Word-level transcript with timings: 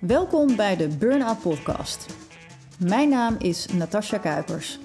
Welkom 0.00 0.56
bij 0.56 0.76
de 0.76 0.88
Burnout 0.88 1.40
Podcast. 1.40 2.06
Mijn 2.78 3.08
naam 3.08 3.36
is 3.38 3.66
Natasja 3.66 4.18
Kuipers. 4.18 4.78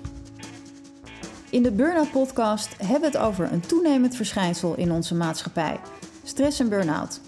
In 1.50 1.64
de 1.64 1.72
Burnout 1.72 2.12
Podcast 2.12 2.78
hebben 2.78 3.12
we 3.12 3.18
het 3.18 3.26
over 3.26 3.52
een 3.52 3.60
toenemend 3.60 4.16
verschijnsel 4.16 4.76
in 4.76 4.92
onze 4.92 5.16
maatschappij: 5.16 5.80
stress 6.24 6.60
en 6.60 6.70
burn-out. 6.70 7.20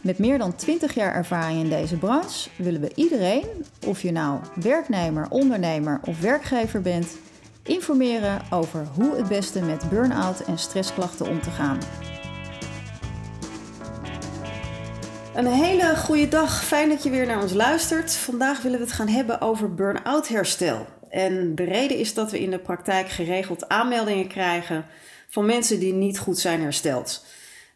Met 0.00 0.18
meer 0.18 0.38
dan 0.38 0.54
20 0.54 0.94
jaar 0.94 1.14
ervaring 1.14 1.60
in 1.60 1.68
deze 1.68 1.96
branche 1.96 2.50
willen 2.56 2.80
we 2.80 2.92
iedereen, 2.94 3.46
of 3.86 4.02
je 4.02 4.12
nou 4.12 4.40
werknemer, 4.54 5.26
ondernemer 5.30 6.00
of 6.04 6.20
werkgever 6.20 6.80
bent, 6.80 7.16
informeren 7.62 8.42
over 8.50 8.86
hoe 8.94 9.16
het 9.16 9.28
beste 9.28 9.62
met 9.62 9.90
burn-out 9.90 10.40
en 10.40 10.58
stressklachten 10.58 11.28
om 11.28 11.40
te 11.40 11.50
gaan. 11.50 11.78
Een 15.34 15.46
hele 15.46 15.96
goede 15.96 16.28
dag. 16.28 16.64
Fijn 16.64 16.88
dat 16.88 17.02
je 17.02 17.10
weer 17.10 17.26
naar 17.26 17.42
ons 17.42 17.52
luistert. 17.52 18.14
Vandaag 18.14 18.62
willen 18.62 18.78
we 18.78 18.84
het 18.84 18.94
gaan 18.94 19.08
hebben 19.08 19.40
over 19.40 19.74
burn-out 19.74 20.28
herstel. 20.28 20.86
En 21.08 21.54
de 21.54 21.64
reden 21.64 21.96
is 21.96 22.14
dat 22.14 22.30
we 22.30 22.40
in 22.40 22.50
de 22.50 22.58
praktijk 22.58 23.08
geregeld 23.08 23.68
aanmeldingen 23.68 24.28
krijgen 24.28 24.86
van 25.28 25.46
mensen 25.46 25.80
die 25.80 25.92
niet 25.92 26.18
goed 26.18 26.38
zijn 26.38 26.60
hersteld. 26.60 27.24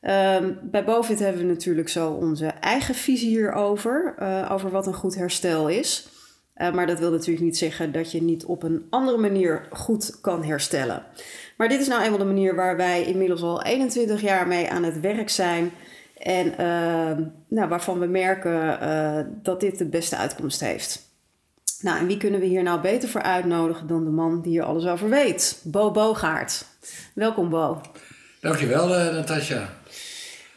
Uh, 0.02 0.36
bij 0.62 0.84
Bovit 0.84 1.18
hebben 1.18 1.42
we 1.42 1.52
natuurlijk 1.52 1.88
zo 1.88 2.10
onze 2.10 2.46
eigen 2.46 2.94
visie 2.94 3.28
hierover, 3.28 4.14
uh, 4.18 4.48
over 4.52 4.70
wat 4.70 4.86
een 4.86 4.94
goed 4.94 5.14
herstel 5.14 5.68
is. 5.68 6.08
Uh, 6.56 6.72
maar 6.72 6.86
dat 6.86 6.98
wil 6.98 7.10
natuurlijk 7.10 7.44
niet 7.44 7.58
zeggen 7.58 7.92
dat 7.92 8.12
je 8.12 8.22
niet 8.22 8.44
op 8.44 8.62
een 8.62 8.86
andere 8.90 9.18
manier 9.18 9.68
goed 9.70 10.20
kan 10.20 10.44
herstellen. 10.44 11.02
Maar 11.56 11.68
dit 11.68 11.80
is 11.80 11.88
nou 11.88 12.02
eenmaal 12.02 12.18
de 12.18 12.24
manier 12.24 12.54
waar 12.54 12.76
wij 12.76 13.04
inmiddels 13.04 13.42
al 13.42 13.62
21 13.62 14.20
jaar 14.20 14.46
mee 14.46 14.70
aan 14.70 14.84
het 14.84 15.00
werk 15.00 15.28
zijn. 15.28 15.70
En 16.16 16.46
uh, 16.46 17.26
nou, 17.48 17.68
waarvan 17.68 17.98
we 17.98 18.06
merken 18.06 18.78
uh, 18.82 19.18
dat 19.42 19.60
dit 19.60 19.78
de 19.78 19.88
beste 19.88 20.16
uitkomst 20.16 20.60
heeft. 20.60 21.04
Nou, 21.80 21.98
en 21.98 22.06
wie 22.06 22.16
kunnen 22.16 22.40
we 22.40 22.46
hier 22.46 22.62
nou 22.62 22.80
beter 22.80 23.08
voor 23.08 23.22
uitnodigen 23.22 23.86
dan 23.86 24.04
de 24.04 24.10
man 24.10 24.42
die 24.42 24.52
hier 24.52 24.62
alles 24.62 24.86
over 24.86 25.08
weet? 25.08 25.60
Bo 25.62 25.90
Bogaert. 25.90 26.64
Welkom 27.14 27.48
Bo. 27.48 27.80
Dankjewel 28.40 28.88
uh, 28.88 29.12
Natasja. 29.12 29.68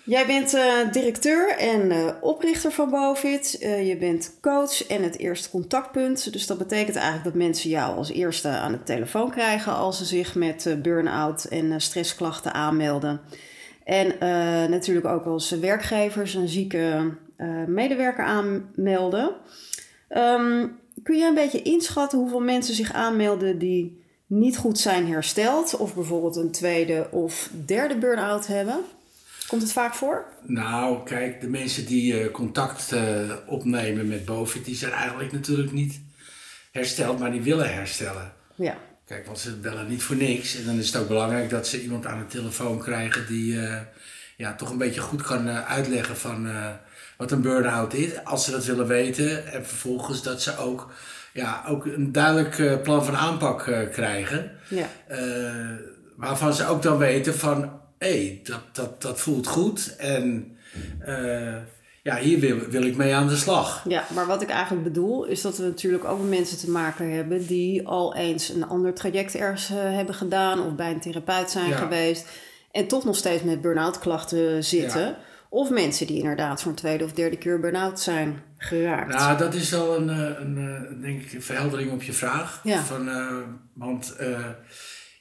Jij 0.03 0.25
bent 0.25 0.53
uh, 0.53 0.91
directeur 0.91 1.57
en 1.57 1.91
uh, 1.91 2.07
oprichter 2.21 2.71
van 2.71 2.89
Bovit. 2.89 3.57
Uh, 3.61 3.87
je 3.87 3.97
bent 3.97 4.37
coach 4.41 4.87
en 4.87 5.03
het 5.03 5.17
eerste 5.17 5.49
contactpunt. 5.49 6.31
Dus 6.33 6.47
dat 6.47 6.57
betekent 6.57 6.95
eigenlijk 6.95 7.25
dat 7.25 7.33
mensen 7.33 7.69
jou 7.69 7.97
als 7.97 8.11
eerste 8.11 8.47
aan 8.47 8.71
de 8.71 8.83
telefoon 8.83 9.31
krijgen 9.31 9.73
als 9.73 9.97
ze 9.97 10.05
zich 10.05 10.35
met 10.35 10.75
burn-out 10.81 11.43
en 11.43 11.81
stressklachten 11.81 12.53
aanmelden. 12.53 13.21
En 13.89 14.15
natuurlijk 14.69 15.05
ook 15.05 15.25
als 15.25 15.49
werkgevers 15.49 16.33
een 16.33 16.47
zieke 16.47 17.13
medewerker 17.67 18.23
aanmelden. 18.23 19.35
Um, 20.09 20.77
kun 21.03 21.17
je 21.17 21.25
een 21.25 21.33
beetje 21.33 21.61
inschatten 21.61 22.19
hoeveel 22.19 22.39
mensen 22.39 22.75
zich 22.75 22.93
aanmelden 22.93 23.57
die 23.57 24.03
niet 24.25 24.57
goed 24.57 24.79
zijn 24.79 25.07
hersteld, 25.07 25.77
of 25.77 25.95
bijvoorbeeld 25.95 26.35
een 26.35 26.51
tweede 26.51 27.07
of 27.11 27.49
derde 27.65 27.97
burn-out 27.97 28.47
hebben? 28.47 28.79
Komt 29.47 29.61
het 29.61 29.71
vaak 29.71 29.93
voor? 29.93 30.25
Nou, 30.45 31.03
kijk, 31.03 31.41
de 31.41 31.49
mensen 31.49 31.85
die 31.85 32.13
uh, 32.13 32.31
contact 32.31 32.95
opnemen 33.47 34.07
met 34.07 34.25
Bovit, 34.25 34.65
die 34.65 34.75
zijn 34.75 34.91
eigenlijk 34.91 35.31
natuurlijk 35.31 35.71
niet 35.71 36.01
hersteld, 36.71 37.19
maar 37.19 37.31
die 37.31 37.41
willen 37.41 37.73
herstellen. 37.73 38.33
Ja. 38.55 38.77
Kijk, 39.09 39.25
want 39.25 39.39
ze 39.39 39.55
bellen 39.55 39.87
niet 39.87 40.03
voor 40.03 40.15
niks. 40.15 40.55
En 40.55 40.65
dan 40.65 40.77
is 40.77 40.87
het 40.87 41.01
ook 41.01 41.07
belangrijk 41.07 41.49
dat 41.49 41.67
ze 41.67 41.81
iemand 41.81 42.05
aan 42.05 42.19
de 42.19 42.25
telefoon 42.25 42.79
krijgen 42.79 43.27
die 43.27 43.53
uh, 43.53 43.77
ja, 44.37 44.55
toch 44.55 44.69
een 44.69 44.77
beetje 44.77 45.01
goed 45.01 45.21
kan 45.21 45.49
uitleggen 45.49 46.17
van 46.17 46.47
wat 47.17 47.31
een 47.31 47.41
burn-out 47.41 47.93
is, 47.93 48.23
als 48.23 48.45
ze 48.45 48.51
dat 48.51 48.65
willen 48.65 48.87
weten. 48.87 49.51
En 49.51 49.65
vervolgens 49.65 50.23
dat 50.23 50.41
ze 50.41 50.57
ook, 50.57 50.91
ja, 51.33 51.63
ook 51.67 51.85
een 51.85 52.11
duidelijk 52.11 52.83
plan 52.83 53.05
van 53.05 53.15
aanpak 53.15 53.89
krijgen. 53.91 54.51
Ja. 54.67 54.87
waarvan 56.15 56.53
ze 56.53 56.67
ook 56.67 56.81
dan 56.81 56.97
weten 56.97 57.35
van, 57.35 57.79
hé, 57.97 58.25
hey, 58.25 58.39
dat, 58.43 58.61
dat, 58.71 59.01
dat 59.01 59.19
voelt 59.19 59.47
goed 59.47 59.95
en 59.95 60.57
ja, 62.09 62.17
hier 62.17 62.39
wil, 62.39 62.57
wil 62.69 62.83
ik 62.83 62.95
mee 62.95 63.15
aan 63.15 63.27
de 63.27 63.35
slag. 63.35 63.83
Ja, 63.87 64.03
maar 64.13 64.25
wat 64.25 64.41
ik 64.41 64.49
eigenlijk 64.49 64.83
bedoel 64.83 65.25
is 65.25 65.41
dat 65.41 65.57
we 65.57 65.63
natuurlijk 65.63 66.05
ook 66.05 66.19
met 66.19 66.29
mensen 66.29 66.57
te 66.57 66.69
maken 66.69 67.15
hebben 67.15 67.47
die 67.47 67.87
al 67.87 68.15
eens 68.15 68.49
een 68.49 68.67
ander 68.67 68.93
traject 68.93 69.35
ergens 69.35 69.71
uh, 69.71 69.77
hebben 69.77 70.15
gedaan 70.15 70.65
of 70.65 70.75
bij 70.75 70.91
een 70.91 70.99
therapeut 70.99 71.51
zijn 71.51 71.69
ja. 71.69 71.77
geweest 71.77 72.27
en 72.71 72.87
toch 72.87 73.05
nog 73.05 73.15
steeds 73.15 73.43
met 73.43 73.61
burn-out 73.61 73.99
klachten 73.99 74.63
zitten. 74.63 75.01
Ja. 75.01 75.17
Of 75.49 75.69
mensen 75.69 76.07
die 76.07 76.17
inderdaad 76.17 76.61
voor 76.61 76.71
een 76.71 76.77
tweede 76.77 77.03
of 77.03 77.11
derde 77.11 77.37
keer 77.37 77.59
burn-out 77.59 77.99
zijn 77.99 78.41
geraakt. 78.57 79.13
Nou, 79.13 79.37
dat 79.37 79.53
is 79.53 79.69
wel 79.69 79.95
een, 79.95 80.07
een, 80.07 80.57
een 80.57 81.01
denk 81.01 81.21
ik, 81.21 81.33
een 81.33 81.41
verheldering 81.41 81.91
op 81.91 82.03
je 82.03 82.13
vraag. 82.13 82.61
Ja. 82.63 82.83
Van, 82.83 83.07
uh, 83.07 83.27
want 83.73 84.15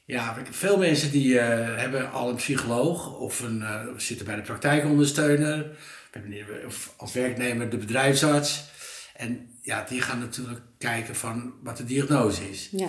ja, 0.04 0.36
veel 0.50 0.78
mensen 0.78 1.10
die 1.10 1.38
hebben 1.38 2.12
al 2.12 2.28
een 2.28 2.34
psycholoog 2.34 3.18
of 3.18 3.40
een, 3.40 3.64
zitten 3.96 4.26
bij 4.26 4.36
de 4.36 4.42
praktijkondersteuner 4.42 5.66
of 6.66 6.94
als 6.96 7.12
werknemer 7.12 7.70
de 7.70 7.76
bedrijfsarts. 7.76 8.64
En 9.14 9.58
ja, 9.62 9.84
die 9.88 10.00
gaan 10.00 10.18
natuurlijk 10.18 10.60
kijken 10.78 11.16
van 11.16 11.54
wat 11.62 11.76
de 11.76 11.84
diagnose 11.84 12.50
is. 12.50 12.68
Ja. 12.72 12.88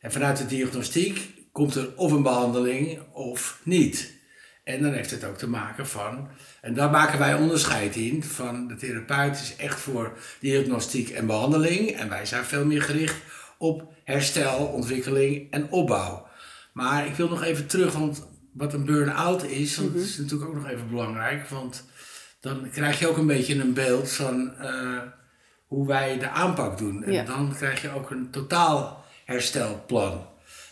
En 0.00 0.12
vanuit 0.12 0.36
de 0.36 0.46
diagnostiek 0.46 1.30
komt 1.52 1.74
er 1.74 1.96
of 1.96 2.12
een 2.12 2.22
behandeling 2.22 3.00
of 3.12 3.60
niet. 3.62 4.16
En 4.64 4.82
dan 4.82 4.92
heeft 4.92 5.10
het 5.10 5.24
ook 5.24 5.38
te 5.38 5.48
maken 5.48 5.86
van, 5.86 6.28
en 6.60 6.74
daar 6.74 6.90
maken 6.90 7.18
wij 7.18 7.34
onderscheid 7.34 7.96
in, 7.96 8.22
van 8.22 8.68
de 8.68 8.74
therapeut 8.74 9.40
is 9.40 9.56
echt 9.56 9.80
voor 9.80 10.18
diagnostiek 10.40 11.08
en 11.08 11.26
behandeling. 11.26 11.90
En 11.90 12.08
wij 12.08 12.26
zijn 12.26 12.44
veel 12.44 12.64
meer 12.64 12.82
gericht 12.82 13.16
op 13.58 13.92
herstel, 14.04 14.66
ontwikkeling 14.66 15.50
en 15.50 15.70
opbouw. 15.70 16.26
Maar 16.72 17.06
ik 17.06 17.14
wil 17.14 17.28
nog 17.28 17.42
even 17.42 17.66
terug, 17.66 17.92
want 17.92 18.26
wat 18.52 18.72
een 18.72 18.84
burn-out 18.84 19.44
is, 19.44 19.76
want 19.76 19.94
dat 19.94 20.02
is 20.02 20.18
natuurlijk 20.18 20.50
ook 20.50 20.56
nog 20.56 20.68
even 20.68 20.88
belangrijk. 20.88 21.48
Want 21.48 21.84
dan 22.40 22.70
krijg 22.70 22.98
je 22.98 23.08
ook 23.08 23.16
een 23.16 23.26
beetje 23.26 23.60
een 23.60 23.74
beeld 23.74 24.12
van 24.12 24.52
uh, 24.62 24.98
hoe 25.66 25.86
wij 25.86 26.18
de 26.18 26.28
aanpak 26.28 26.78
doen. 26.78 27.04
En 27.04 27.12
ja. 27.12 27.24
dan 27.24 27.54
krijg 27.56 27.82
je 27.82 27.90
ook 27.90 28.10
een 28.10 28.30
totaal 28.30 29.04
herstelplan. 29.24 30.26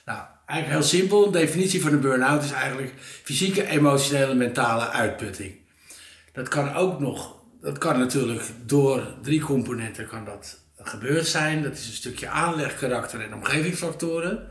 Nou, 0.04 0.20
eigenlijk 0.46 0.80
heel 0.80 0.98
simpel. 0.98 1.30
De 1.30 1.38
definitie 1.38 1.82
van 1.82 1.92
een 1.92 2.00
burn-out 2.00 2.44
is 2.44 2.52
eigenlijk 2.52 2.92
fysieke, 3.22 3.66
emotionele, 3.66 4.34
mentale 4.34 4.88
uitputting. 4.88 5.54
Dat 6.32 6.48
kan 6.48 6.74
ook 6.74 7.00
nog, 7.00 7.36
dat 7.60 7.78
kan 7.78 7.98
natuurlijk 7.98 8.42
door 8.64 9.14
drie 9.22 9.40
componenten 9.40 10.06
kan 10.06 10.24
dat 10.24 10.58
gebeurd 10.78 11.26
zijn. 11.26 11.62
Dat 11.62 11.72
is 11.72 11.86
een 11.86 11.92
stukje 11.92 12.28
aanleg, 12.28 12.78
karakter 12.78 13.20
en 13.20 13.34
omgevingsfactoren. 13.34 14.48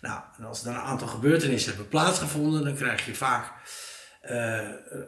Nou, 0.00 0.20
en 0.38 0.44
als 0.44 0.58
er 0.58 0.64
dan 0.64 0.74
een 0.74 0.80
aantal 0.80 1.08
gebeurtenissen 1.08 1.70
hebben 1.70 1.88
plaatsgevonden, 1.88 2.64
dan 2.64 2.74
krijg 2.74 3.06
je 3.06 3.14
vaak 3.14 3.52
uh, 4.30 4.58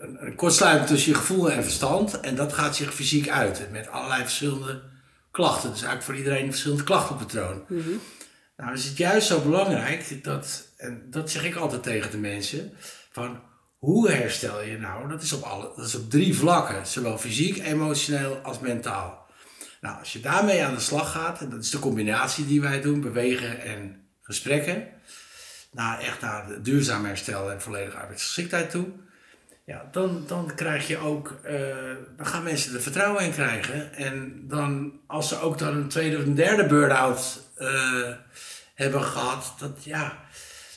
een, 0.01 0.17
een 0.27 0.35
kortsluiting 0.35 0.89
tussen 0.89 1.13
je 1.13 1.19
gevoel 1.19 1.51
en 1.51 1.63
verstand. 1.63 2.21
En 2.21 2.35
dat 2.35 2.53
gaat 2.53 2.77
zich 2.77 2.95
fysiek 2.95 3.29
uit 3.29 3.69
met 3.71 3.89
allerlei 3.89 4.23
verschillende 4.23 4.83
klachten. 5.31 5.71
Dus 5.71 5.83
eigenlijk 5.83 6.05
voor 6.05 6.17
iedereen 6.17 6.45
een 6.45 6.51
verschillend 6.51 6.85
klachtenpatroon. 6.85 7.65
Mm 7.69 7.83
-hmm. 7.83 8.01
Nou, 8.57 8.73
is 8.73 8.85
het 8.85 8.97
juist 8.97 9.27
zo 9.27 9.41
belangrijk 9.41 10.25
dat, 10.25 10.69
en 10.77 11.07
dat 11.11 11.31
zeg 11.31 11.45
ik 11.45 11.55
altijd 11.55 11.83
tegen 11.83 12.11
de 12.11 12.19
mensen, 12.19 12.73
van 13.11 13.41
hoe 13.79 14.11
herstel 14.11 14.63
je 14.63 14.79
nou? 14.79 15.09
Dat 15.09 15.23
is 15.23 15.33
op, 15.33 15.43
alle, 15.43 15.73
dat 15.77 15.87
is 15.87 15.95
op 15.95 16.11
drie 16.11 16.37
vlakken, 16.37 16.87
zowel 16.87 17.19
fysiek, 17.19 17.59
emotioneel 17.59 18.37
als 18.37 18.59
mentaal. 18.59 19.27
Nou, 19.81 19.99
als 19.99 20.13
je 20.13 20.21
daarmee 20.21 20.65
aan 20.65 20.75
de 20.75 20.81
slag 20.81 21.13
gaat, 21.13 21.41
en 21.41 21.51
dat 21.51 21.63
is 21.63 21.71
de 21.71 21.79
combinatie 21.79 22.47
die 22.47 22.61
wij 22.61 22.81
doen, 22.81 23.01
bewegen 23.01 23.61
en 23.61 24.09
gesprekken, 24.21 24.89
naar 25.73 26.01
echt 26.01 26.21
naar 26.21 26.63
duurzaam 26.63 27.05
herstel 27.05 27.51
en 27.51 27.63
volledige 27.63 27.97
arbeidsgeschiktheid 27.97 28.71
toe, 28.71 28.87
ja, 29.69 29.89
dan, 29.91 30.25
dan 30.27 30.55
krijg 30.55 30.87
je 30.87 30.99
ook, 30.99 31.41
uh, 31.45 31.51
dan 32.17 32.27
gaan 32.27 32.43
mensen 32.43 32.75
er 32.75 32.83
vertrouwen 32.83 33.25
in 33.25 33.31
krijgen. 33.31 33.95
En 33.95 34.45
dan, 34.47 34.93
als 35.07 35.29
ze 35.29 35.41
ook 35.41 35.59
dan 35.59 35.77
een 35.77 35.89
tweede 35.89 36.17
of 36.17 36.23
een 36.23 36.35
derde 36.35 36.67
burn-out 36.67 37.51
uh, 37.59 38.13
hebben 38.75 39.03
gehad, 39.03 39.55
dat 39.59 39.85
ja, 39.85 40.19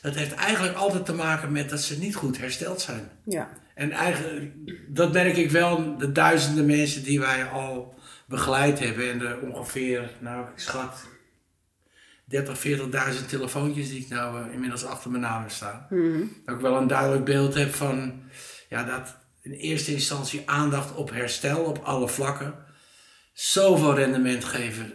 dat 0.01 0.15
heeft 0.15 0.33
eigenlijk 0.33 0.75
altijd 0.75 1.05
te 1.05 1.13
maken 1.13 1.51
met 1.51 1.69
dat 1.69 1.81
ze 1.81 1.97
niet 1.97 2.15
goed 2.15 2.38
hersteld 2.38 2.81
zijn. 2.81 3.09
Ja. 3.25 3.49
En 3.75 3.91
eigenlijk, 3.91 4.51
dat 4.88 5.13
merk 5.13 5.37
ik 5.37 5.51
wel, 5.51 5.97
de 5.97 6.11
duizenden 6.11 6.65
mensen 6.65 7.03
die 7.03 7.19
wij 7.19 7.45
al 7.45 7.95
begeleid 8.27 8.79
hebben 8.79 9.11
en 9.11 9.19
de 9.19 9.39
ongeveer, 9.41 10.09
nou 10.19 10.45
ik 10.45 10.59
schat, 10.59 11.07
30, 12.25 12.67
40.000 12.67 13.25
telefoontjes 13.27 13.89
die 13.89 14.01
ik 14.01 14.09
nou 14.09 14.47
uh, 14.47 14.53
inmiddels 14.53 14.85
achter 14.85 15.11
mijn 15.11 15.23
naam 15.23 15.41
heb 15.41 15.51
staan. 15.51 15.85
Mm 15.89 16.13
-hmm. 16.13 16.31
Dat 16.45 16.55
ik 16.55 16.61
wel 16.61 16.77
een 16.77 16.87
duidelijk 16.87 17.25
beeld 17.25 17.53
heb 17.53 17.73
van 17.73 18.21
ja, 18.71 18.83
dat 18.83 19.18
in 19.41 19.51
eerste 19.51 19.94
instantie 19.94 20.50
aandacht 20.50 20.95
op 20.95 21.09
herstel 21.09 21.63
op 21.63 21.77
alle 21.77 22.07
vlakken 22.07 22.56
zoveel 23.33 23.95
rendement 23.95 24.44
geven 24.45 24.94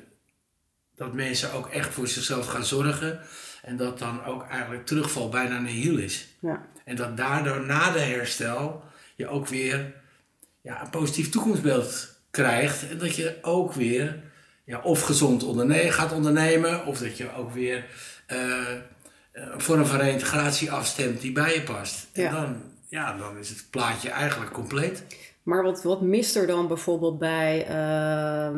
dat 0.94 1.12
mensen 1.12 1.52
ook 1.52 1.66
echt 1.66 1.94
voor 1.94 2.08
zichzelf 2.08 2.46
gaan 2.46 2.64
zorgen 2.64 3.20
en 3.62 3.76
dat 3.76 3.98
dan 3.98 4.24
ook 4.24 4.48
eigenlijk 4.48 4.86
terugval 4.86 5.28
bijna 5.28 5.58
nihil 5.58 5.98
is. 5.98 6.26
Ja. 6.40 6.66
En 6.84 6.96
dat 6.96 7.16
daardoor 7.16 7.66
na 7.66 7.90
de 7.90 7.98
herstel 7.98 8.82
je 9.14 9.28
ook 9.28 9.46
weer 9.46 9.94
ja, 10.60 10.82
een 10.82 10.90
positief 10.90 11.30
toekomstbeeld 11.30 12.18
krijgt. 12.30 12.88
En 12.88 12.98
dat 12.98 13.14
je 13.14 13.38
ook 13.42 13.72
weer 13.72 14.22
ja, 14.64 14.80
of 14.80 15.00
gezond 15.00 15.44
gaat 15.70 16.12
ondernemen, 16.12 16.86
of 16.86 16.98
dat 16.98 17.16
je 17.16 17.34
ook 17.34 17.52
weer 17.52 17.84
uh, 18.28 18.68
een 19.32 19.60
vorm 19.60 19.86
van 19.86 19.98
reintegratie 19.98 20.70
afstemt 20.70 21.20
die 21.20 21.32
bij 21.32 21.54
je 21.54 21.62
past. 21.62 22.06
En 22.12 22.32
dan, 22.32 22.74
ja, 22.88 23.16
dan 23.16 23.38
is 23.38 23.48
het 23.48 23.66
plaatje 23.70 24.10
eigenlijk 24.10 24.52
compleet. 24.52 25.04
Maar 25.42 25.62
wat, 25.62 25.82
wat 25.82 26.02
mist 26.02 26.36
er 26.36 26.46
dan 26.46 26.68
bijvoorbeeld 26.68 27.18
bij, 27.18 27.68
uh, 27.70 28.50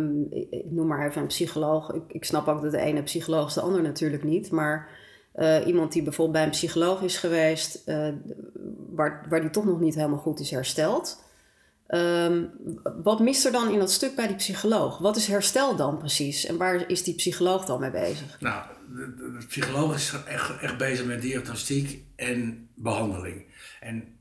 ik 0.51 0.71
noem 0.71 0.87
maar 0.87 1.09
even 1.09 1.21
een 1.21 1.27
psycholoog. 1.27 1.93
Ik, 1.93 2.03
ik 2.09 2.25
snap 2.25 2.49
ook 2.49 2.63
dat 2.63 2.71
de 2.71 2.79
ene 2.79 3.03
psycholoog 3.03 3.47
is 3.47 3.55
de 3.55 3.61
ander 3.61 3.83
natuurlijk 3.83 4.25
niet. 4.25 4.51
Maar 4.51 4.89
uh, 5.37 5.67
iemand 5.67 5.93
die 5.93 6.03
bijvoorbeeld 6.03 6.37
bij 6.37 6.45
een 6.45 6.51
psycholoog 6.51 7.03
is 7.03 7.17
geweest, 7.17 7.83
uh, 7.87 8.09
waar, 8.91 9.27
waar 9.29 9.41
die 9.41 9.51
toch 9.51 9.65
nog 9.65 9.81
niet 9.81 9.95
helemaal 9.95 10.19
goed 10.19 10.41
is 10.41 10.51
hersteld. 10.51 11.27
Um, 11.89 12.51
wat 13.03 13.21
mist 13.21 13.45
er 13.45 13.53
dan 13.53 13.71
in 13.71 13.79
dat 13.79 13.91
stuk 13.91 14.15
bij 14.15 14.27
die 14.27 14.37
psycholoog? 14.37 14.99
Wat 14.99 15.17
is 15.17 15.27
herstel 15.27 15.77
dan 15.77 15.99
precies? 15.99 16.47
En 16.47 16.57
waar 16.57 16.91
is 16.91 17.03
die 17.03 17.15
psycholoog 17.15 17.65
dan 17.65 17.81
mee 17.81 17.91
bezig? 17.91 18.41
Nou, 18.41 18.63
de, 18.89 19.15
de, 19.15 19.39
de 19.39 19.47
psycholoog 19.47 19.95
is 19.95 20.15
echt, 20.27 20.61
echt 20.61 20.79
bezig 20.79 21.07
met 21.07 21.23
diagnostiek 21.23 22.05
en 22.17 22.69
behandeling. 22.75 23.45
En 23.81 23.89
en 23.91 24.18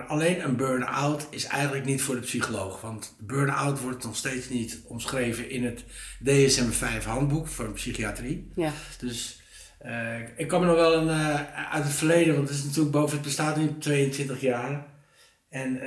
alleen 0.00 0.44
een 0.44 0.56
burn-out 0.56 1.26
is 1.30 1.44
eigenlijk 1.44 1.84
niet 1.84 2.02
voor 2.02 2.14
de 2.14 2.20
psycholoog. 2.20 2.80
Want 2.80 3.16
burn-out 3.20 3.80
wordt 3.80 4.04
nog 4.04 4.16
steeds 4.16 4.48
niet 4.48 4.80
omschreven 4.86 5.50
in 5.50 5.64
het 5.64 5.84
DSM-5 6.24 7.04
handboek 7.04 7.48
voor 7.48 7.72
psychiatrie. 7.72 8.52
Ja. 8.54 8.72
Dus 8.98 9.42
uh, 9.86 10.18
ik 10.36 10.48
kan 10.48 10.60
me 10.60 10.66
nog 10.66 10.76
wel 10.76 10.94
een, 10.94 11.08
uh, 11.08 11.70
uit 11.70 11.84
het 11.84 11.92
verleden, 11.92 12.34
want 12.34 12.48
het 12.48 12.58
is 12.58 12.64
natuurlijk 12.64 12.90
boven, 12.90 13.16
het 13.16 13.26
bestaat 13.26 13.56
nu 13.56 13.78
22 13.78 14.40
jaar. 14.40 14.86
En 15.48 15.76
uh, 15.76 15.82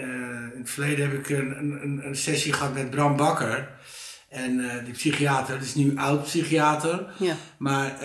in 0.54 0.60
het 0.60 0.70
verleden 0.70 1.10
heb 1.10 1.20
ik 1.20 1.30
een, 1.30 1.58
een, 1.84 2.02
een 2.06 2.16
sessie 2.16 2.54
gehad 2.54 2.74
met 2.74 2.90
Bram 2.90 3.16
Bakker. 3.16 3.70
En 4.30 4.82
die 4.84 4.94
psychiater, 4.94 5.54
dat 5.56 5.64
is 5.64 5.76
nu 5.76 5.96
oud-psychiater. 5.96 7.14
Ja. 7.20 7.36
Maar 7.58 7.98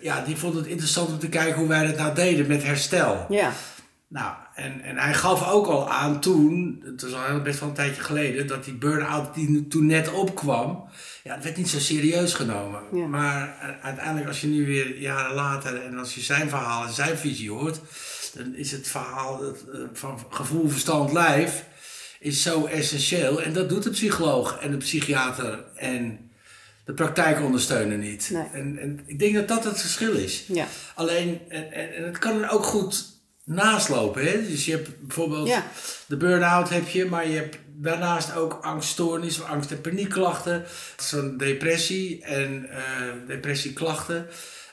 ja, 0.00 0.24
die 0.24 0.36
vond 0.36 0.54
het 0.54 0.66
interessant 0.66 1.08
om 1.08 1.18
te 1.18 1.28
kijken 1.28 1.58
hoe 1.58 1.68
wij 1.68 1.86
dat 1.86 1.96
nou 1.96 2.14
deden 2.14 2.46
met 2.46 2.62
herstel. 2.62 3.26
Ja. 3.28 3.52
Nou, 4.10 4.34
en, 4.54 4.80
en 4.80 4.96
hij 4.96 5.14
gaf 5.14 5.50
ook 5.50 5.66
al 5.66 5.90
aan 5.90 6.20
toen, 6.20 6.82
het 6.84 7.02
was 7.02 7.12
al 7.12 7.40
best 7.40 7.60
wel 7.60 7.68
een 7.68 7.74
tijdje 7.74 8.02
geleden, 8.02 8.46
dat 8.46 8.64
die 8.64 8.74
burn-out 8.74 9.34
die 9.34 9.68
toen 9.68 9.86
net 9.86 10.12
opkwam, 10.12 10.88
ja, 11.22 11.34
het 11.34 11.44
werd 11.44 11.56
niet 11.56 11.68
zo 11.68 11.78
serieus 11.78 12.34
genomen. 12.34 13.10
Maar 13.10 13.54
uiteindelijk 13.82 14.28
als 14.28 14.40
je 14.40 14.46
nu 14.46 14.66
weer 14.66 14.98
jaren 14.98 15.34
later 15.34 15.82
en 15.82 15.98
als 15.98 16.14
je 16.14 16.20
zijn 16.20 16.48
verhaal 16.48 16.86
en 16.86 16.92
zijn 16.92 17.16
visie 17.16 17.50
hoort, 17.50 17.80
dan 18.34 18.54
is 18.54 18.72
het 18.72 18.88
verhaal 18.88 19.44
eh, 19.44 19.52
van 19.92 20.18
gevoel, 20.30 20.68
verstand, 20.68 21.12
lijf 21.12 21.64
is 22.20 22.42
zo 22.42 22.64
essentieel. 22.64 23.42
En 23.42 23.52
dat 23.52 23.68
doet 23.68 23.82
de 23.82 23.90
psycholoog 23.90 24.58
en 24.60 24.70
de 24.70 24.76
psychiater 24.76 25.64
en 25.76 26.30
de 26.84 26.92
praktijkondersteuner 26.92 27.98
niet. 27.98 28.34
En, 28.52 28.78
en 28.78 29.00
ik 29.06 29.18
denk 29.18 29.34
dat 29.34 29.48
dat 29.48 29.64
het 29.64 29.80
verschil 29.80 30.12
is. 30.12 30.44
Ja. 30.48 30.66
Alleen, 30.94 31.40
en, 31.48 31.72
en, 31.72 31.94
en 31.94 32.04
het 32.04 32.18
kan 32.18 32.48
ook 32.48 32.64
goed 32.64 33.18
naslopen. 33.44 34.24
Hè? 34.24 34.46
Dus 34.46 34.64
je 34.64 34.70
hebt 34.70 35.00
bijvoorbeeld 35.00 35.52
de 36.06 36.16
burn-out 36.16 36.68
heb 36.68 36.88
je, 36.88 37.04
maar 37.04 37.28
je 37.28 37.36
hebt 37.36 37.58
daarnaast 37.66 38.34
ook 38.34 38.58
angststoornis, 38.62 39.42
angst- 39.42 39.70
en 39.70 39.80
paniekklachten, 39.80 40.64
zo'n 40.96 41.36
depressie 41.36 42.24
en 42.24 42.66
uh, 42.70 42.76
depressieklachten. 43.26 44.26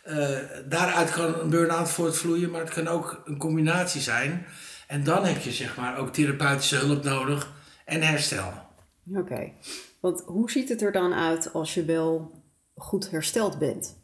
Uh, 0.08 0.38
daaruit 0.66 1.12
kan 1.12 1.40
een 1.40 1.50
burn-out 1.50 1.90
voortvloeien, 1.90 2.52
maar 2.52 2.62
het 2.62 2.74
kan 2.74 2.88
ook 2.88 3.22
een 3.26 3.38
combinatie 3.38 4.02
zijn. 4.02 4.46
En 4.88 5.04
dan 5.04 5.26
heb 5.26 5.42
je 5.42 5.52
zeg 5.52 5.78
maar 5.78 5.98
ook 5.98 6.14
therapeutische 6.14 6.76
hulp 6.76 7.04
nodig 7.04 7.54
en 7.86 8.02
herstel. 8.02 8.54
Oké, 9.14 9.52
want 10.00 10.24
hoe 10.26 10.52
ziet 10.52 10.70
het 10.70 10.82
er 10.82 10.92
dan 10.92 11.14
uit 11.14 11.54
als 11.54 11.74
je 11.74 11.86
wel 11.86 12.42
goed 12.76 13.12
hersteld 13.12 13.60
bent? 13.60 13.98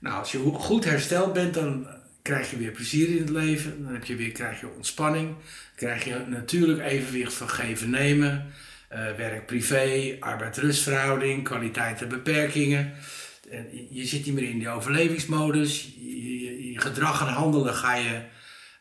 Nou, 0.00 0.18
als 0.18 0.32
je 0.32 0.38
goed 0.38 0.84
hersteld 0.84 1.32
bent, 1.32 1.54
dan 1.54 1.86
krijg 2.28 2.50
je 2.50 2.56
weer 2.56 2.70
plezier 2.70 3.08
in 3.08 3.18
het 3.18 3.28
leven. 3.28 3.82
Dan 3.84 3.92
heb 3.92 4.04
je 4.04 4.16
weer, 4.16 4.32
krijg 4.32 4.60
je 4.60 4.74
ontspanning. 4.76 5.26
Dan 5.26 5.74
krijg 5.74 6.04
je 6.04 6.24
natuurlijk 6.28 6.80
evenwicht 6.80 7.34
van 7.34 7.48
geven 7.48 7.90
nemen. 7.90 8.52
Uh, 8.92 8.98
werk 9.16 9.46
privé, 9.46 10.16
arbeid-rustverhouding, 10.20 11.44
kwaliteit 11.44 12.02
en 12.02 12.08
beperkingen. 12.08 12.92
En 13.50 13.66
je 13.90 14.06
zit 14.06 14.26
niet 14.26 14.34
meer 14.34 14.48
in 14.50 14.58
die 14.58 14.68
overlevingsmodus. 14.68 15.94
Je, 15.96 16.72
je, 16.72 16.80
gedrag 16.80 17.20
en 17.20 17.32
handelen 17.32 17.74
ga 17.74 17.94
je, 17.94 18.22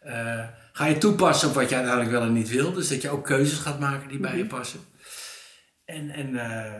uh, 0.06 0.48
ga 0.74 0.86
je 0.86 0.98
toepassen 0.98 1.48
op 1.48 1.56
wat 1.56 1.70
je 1.70 1.76
uiteindelijk 1.76 2.12
wel 2.12 2.22
en 2.22 2.34
niet 2.34 2.50
wil. 2.50 2.74
Dus 2.74 2.88
dat 2.88 3.02
je 3.02 3.10
ook 3.10 3.26
keuzes 3.26 3.58
gaat 3.58 3.80
maken 3.80 4.10
die 4.10 4.20
bij 4.20 4.38
je 4.38 4.44
mhm. 4.44 4.56
passen. 4.56 4.80
En, 5.86 6.10
en 6.10 6.30
uh, 6.34 6.74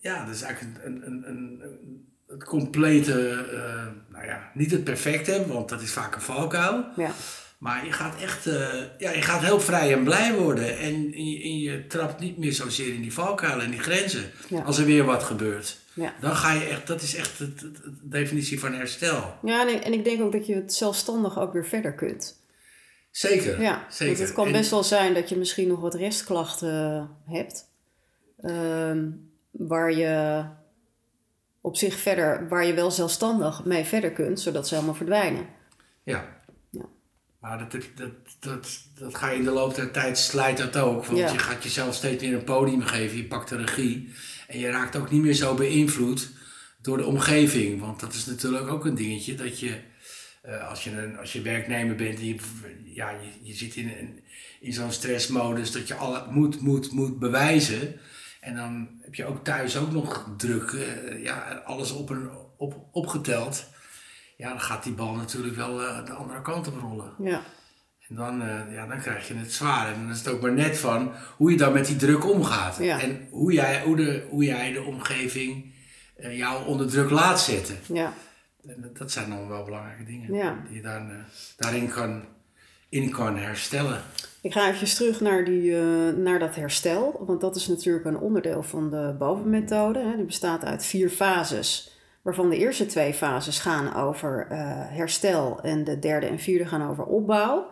ja, 0.00 0.24
dat 0.24 0.34
is 0.34 0.42
eigenlijk 0.42 0.84
een, 0.84 1.06
een, 1.06 1.28
een, 1.28 1.60
een 1.62 2.08
het 2.30 2.44
complete, 2.44 3.46
uh, 3.52 4.12
nou 4.12 4.26
ja, 4.26 4.50
niet 4.54 4.70
het 4.70 4.84
perfecte, 4.84 5.46
want 5.46 5.68
dat 5.68 5.82
is 5.82 5.92
vaak 5.92 6.14
een 6.14 6.20
valkuil. 6.20 6.84
Ja. 6.96 7.10
Maar 7.58 7.86
je 7.86 7.92
gaat 7.92 8.20
echt, 8.20 8.46
uh, 8.46 8.54
ja, 8.98 9.10
je 9.10 9.22
gaat 9.22 9.40
heel 9.40 9.60
vrij 9.60 9.92
en 9.92 10.04
blij 10.04 10.34
worden. 10.34 10.78
En, 10.78 11.10
je, 11.10 11.60
je 11.60 11.86
trapt 11.86 12.20
niet 12.20 12.38
meer 12.38 12.52
zozeer 12.52 12.94
in 12.94 13.02
die 13.02 13.12
valkuilen 13.12 13.64
en 13.64 13.70
die 13.70 13.80
grenzen. 13.80 14.30
Als 14.64 14.78
er 14.78 14.84
weer 14.84 15.04
wat 15.04 15.22
gebeurt. 15.22 15.78
Ja. 15.92 16.14
Dan 16.20 16.36
ga 16.36 16.52
je 16.52 16.64
echt, 16.64 16.86
dat 16.86 17.02
is 17.02 17.14
echt 17.14 17.38
de 17.38 17.72
definitie 18.02 18.60
van 18.60 18.72
herstel. 18.72 19.34
Ja, 19.42 19.60
en 19.60 19.74
ik, 19.74 19.84
en 19.84 19.92
ik 19.92 20.04
denk 20.04 20.22
ook 20.22 20.32
dat 20.32 20.46
je 20.46 20.54
het 20.54 20.74
zelfstandig 20.74 21.38
ook 21.40 21.52
weer 21.52 21.66
verder 21.66 21.94
kunt. 21.94 22.38
Zeker. 23.10 23.62
Ja, 23.62 23.86
zeker. 23.88 24.16
Want 24.16 24.28
het 24.28 24.36
kan 24.36 24.52
best 24.52 24.70
wel 24.70 24.84
zijn 24.84 25.14
dat 25.14 25.28
je 25.28 25.36
misschien 25.36 25.68
nog 25.68 25.80
wat 25.80 25.94
restklachten 25.94 27.08
hebt. 27.26 27.68
Uh, 28.40 28.92
waar 29.50 29.92
je 29.92 30.44
op 31.60 31.76
zich 31.76 31.98
verder, 31.98 32.48
waar 32.48 32.66
je 32.66 32.74
wel 32.74 32.90
zelfstandig 32.90 33.64
mee 33.64 33.84
verder 33.84 34.10
kunt, 34.10 34.40
zodat 34.40 34.68
ze 34.68 34.74
helemaal 34.74 34.94
verdwijnen. 34.94 35.46
Ja. 36.02 36.42
ja. 36.70 36.84
Maar 37.40 37.58
dat, 37.58 37.82
dat, 37.94 38.10
dat, 38.40 38.80
dat 38.94 39.14
ga 39.14 39.30
je 39.30 39.38
in 39.38 39.44
de 39.44 39.50
loop 39.50 39.74
der 39.74 39.90
tijd 39.90 40.18
slijt 40.18 40.56
dat 40.56 40.76
ook. 40.76 41.04
Want 41.04 41.30
je 41.30 41.38
gaat 41.38 41.62
jezelf 41.62 41.94
steeds 41.94 42.22
weer 42.22 42.34
een 42.34 42.44
podium 42.44 42.82
geven, 42.82 43.16
je 43.16 43.24
pakt 43.24 43.48
de 43.48 43.56
regie. 43.56 44.14
En 44.48 44.58
je 44.58 44.70
raakt 44.70 44.96
ook 44.96 45.10
niet 45.10 45.22
meer 45.22 45.34
zo 45.34 45.54
beïnvloed 45.54 46.30
door 46.82 46.96
de 46.96 47.04
omgeving. 47.04 47.80
Want 47.80 48.00
dat 48.00 48.12
is 48.12 48.26
natuurlijk 48.26 48.68
ook 48.68 48.84
een 48.84 48.94
dingetje 48.94 49.34
dat 49.34 49.60
je, 49.60 49.80
uh, 50.46 50.68
als, 50.68 50.84
je 50.84 50.90
een, 50.90 51.18
als 51.18 51.32
je 51.32 51.42
werknemer 51.42 51.94
bent 51.94 52.18
en 52.18 52.26
je, 52.26 52.36
ja, 52.84 53.10
je, 53.10 53.28
je 53.42 53.54
zit 53.54 53.76
in, 53.76 53.98
in, 53.98 54.22
in 54.60 54.72
zo'n 54.72 54.92
stressmodus 54.92 55.72
dat 55.72 55.88
je 55.88 55.94
alle 55.94 56.26
moet, 56.30 56.60
moet, 56.60 56.92
moet 56.92 57.18
bewijzen 57.18 58.00
en 58.40 58.56
dan 58.56 58.88
heb 59.00 59.14
je 59.14 59.24
ook 59.24 59.44
thuis 59.44 59.76
ook 59.76 59.92
nog 59.92 60.28
druk, 60.36 60.70
uh, 60.70 61.22
ja, 61.22 61.62
alles 61.64 61.92
op 61.92 62.10
en 62.10 62.30
op, 62.56 62.88
opgeteld. 62.92 63.68
Ja, 64.36 64.48
dan 64.48 64.60
gaat 64.60 64.82
die 64.82 64.92
bal 64.92 65.14
natuurlijk 65.14 65.56
wel 65.56 65.82
uh, 65.82 66.06
de 66.06 66.12
andere 66.12 66.42
kant 66.42 66.66
op 66.66 66.80
rollen. 66.80 67.12
Ja. 67.18 67.42
En 68.08 68.16
dan, 68.16 68.42
uh, 68.42 68.72
ja, 68.72 68.86
dan 68.86 69.00
krijg 69.00 69.28
je 69.28 69.34
het 69.34 69.52
zwaar. 69.52 69.92
En 69.92 70.00
dan 70.00 70.10
is 70.10 70.18
het 70.18 70.28
ook 70.28 70.40
maar 70.40 70.52
net 70.52 70.78
van 70.78 71.12
hoe 71.36 71.50
je 71.50 71.56
dan 71.56 71.72
met 71.72 71.86
die 71.86 71.96
druk 71.96 72.24
omgaat. 72.24 72.76
Ja. 72.76 73.00
En 73.00 73.26
hoe 73.30 73.52
jij, 73.52 73.82
hoe, 73.82 73.96
de, 73.96 74.26
hoe 74.30 74.44
jij 74.44 74.72
de 74.72 74.82
omgeving 74.82 75.72
jou 76.16 76.66
onder 76.66 76.88
druk 76.88 77.10
laat 77.10 77.40
zetten. 77.40 77.78
Ja. 77.86 78.12
En 78.66 78.90
dat 78.94 79.12
zijn 79.12 79.30
dan 79.30 79.48
wel 79.48 79.64
belangrijke 79.64 80.04
dingen 80.04 80.34
ja. 80.34 80.62
die 80.66 80.76
je 80.76 80.82
dan, 80.82 81.10
daarin 81.56 81.88
kan, 81.88 82.24
in 82.88 83.10
kan 83.10 83.36
herstellen. 83.36 84.02
Ik 84.42 84.52
ga 84.52 84.70
even 84.70 84.94
terug 84.94 85.20
naar, 85.20 85.44
die, 85.44 85.70
uh, 85.70 86.08
naar 86.16 86.38
dat 86.38 86.54
herstel, 86.54 87.24
want 87.26 87.40
dat 87.40 87.56
is 87.56 87.68
natuurlijk 87.68 88.04
een 88.04 88.18
onderdeel 88.18 88.62
van 88.62 88.90
de 88.90 89.14
bovenmethode. 89.18 89.98
Hè. 89.98 90.16
Die 90.16 90.24
bestaat 90.24 90.64
uit 90.64 90.84
vier 90.84 91.10
fases, 91.10 91.98
waarvan 92.22 92.50
de 92.50 92.56
eerste 92.56 92.86
twee 92.86 93.14
fases 93.14 93.58
gaan 93.58 93.94
over 93.94 94.46
uh, 94.50 94.58
herstel 94.88 95.60
en 95.62 95.84
de 95.84 95.98
derde 95.98 96.26
en 96.26 96.38
vierde 96.38 96.66
gaan 96.66 96.90
over 96.90 97.04
opbouw. 97.04 97.66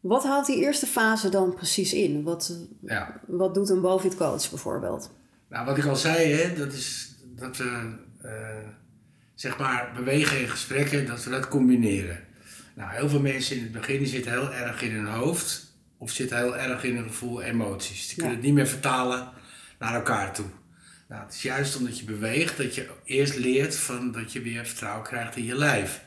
Wat 0.00 0.24
houdt 0.24 0.46
die 0.46 0.60
eerste 0.60 0.86
fase 0.86 1.28
dan 1.28 1.54
precies 1.54 1.92
in? 1.92 2.22
Wat, 2.22 2.58
ja. 2.80 3.20
wat 3.26 3.54
doet 3.54 3.68
een 3.68 3.80
bovencoach 3.80 4.30
coach 4.30 4.50
bijvoorbeeld? 4.50 5.10
Nou, 5.48 5.66
wat 5.66 5.78
ik 5.78 5.86
al 5.86 5.96
zei, 5.96 6.32
hè, 6.32 6.54
dat 6.54 6.72
is 6.72 7.14
dat 7.36 7.56
we 7.56 7.94
uh, 8.24 8.30
zeg 9.34 9.58
maar 9.58 9.92
bewegen 9.96 10.40
in 10.40 10.48
gesprekken, 10.48 11.06
dat 11.06 11.24
we 11.24 11.30
dat 11.30 11.48
combineren. 11.48 12.18
Nou, 12.74 12.90
heel 12.92 13.08
veel 13.08 13.20
mensen 13.20 13.56
in 13.56 13.62
het 13.62 13.72
begin 13.72 14.06
zitten 14.06 14.32
heel 14.32 14.52
erg 14.52 14.82
in 14.82 14.94
hun 14.94 15.06
hoofd 15.06 15.65
of 15.98 16.10
zitten 16.10 16.36
heel 16.36 16.56
erg 16.56 16.84
in 16.84 16.96
een 16.96 17.08
gevoel 17.08 17.42
emoties. 17.42 18.06
Die 18.06 18.16
kunnen 18.16 18.34
het 18.34 18.44
niet 18.44 18.54
meer 18.54 18.66
vertalen 18.66 19.32
naar 19.78 19.94
elkaar 19.94 20.32
toe. 20.32 20.46
Nou, 21.08 21.24
het 21.24 21.34
is 21.34 21.42
juist 21.42 21.76
omdat 21.76 21.98
je 21.98 22.04
beweegt 22.04 22.56
dat 22.56 22.74
je 22.74 22.88
eerst 23.04 23.36
leert 23.36 23.76
van 23.76 24.12
dat 24.12 24.32
je 24.32 24.40
weer 24.40 24.66
vertrouwen 24.66 25.04
krijgt 25.04 25.36
in 25.36 25.44
je 25.44 25.54
lijf. 25.54 26.00